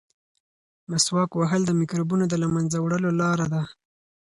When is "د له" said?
2.29-2.47